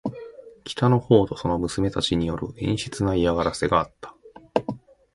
[0.65, 4.15] 北の方とその娘たちによる陰湿な嫌がらせがあった。